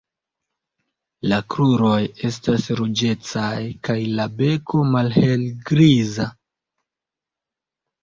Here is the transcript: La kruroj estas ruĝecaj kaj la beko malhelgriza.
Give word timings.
La 1.31 1.37
kruroj 1.55 1.99
estas 2.31 2.67
ruĝecaj 2.81 3.53
kaj 3.91 4.01
la 4.17 4.29
beko 4.43 4.85
malhelgriza. 4.99 6.31